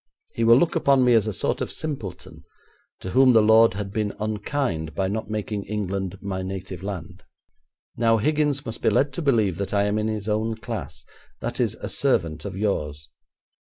He 0.33 0.43
will 0.43 0.57
look 0.57 0.75
upon 0.75 1.03
me 1.03 1.13
as 1.13 1.27
a 1.27 1.31
sort 1.31 1.61
of 1.61 1.71
simpleton 1.71 2.43
to 3.01 3.11
whom 3.11 3.33
the 3.33 3.43
Lord 3.43 3.75
had 3.75 3.93
been 3.93 4.13
unkind 4.19 4.95
by 4.95 5.07
not 5.07 5.29
making 5.29 5.65
England 5.65 6.17
my 6.23 6.41
native 6.41 6.81
land. 6.81 7.21
Now, 7.95 8.17
Higgins 8.17 8.65
must 8.65 8.81
be 8.81 8.89
led 8.89 9.13
to 9.13 9.21
believe 9.21 9.59
that 9.59 9.75
I 9.75 9.83
am 9.83 9.99
in 9.99 10.07
his 10.07 10.27
own 10.27 10.55
class; 10.57 11.05
that 11.39 11.59
is, 11.59 11.75
a 11.75 11.87
servant 11.87 12.45
of 12.45 12.57
yours. 12.57 13.09